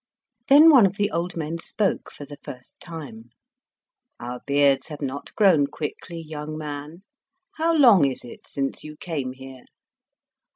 [0.47, 3.29] Then one of the old men spoke, for the first time.
[4.19, 7.03] "Our beards have not grown quickly, young man.
[7.57, 9.65] How long is it since you came here?"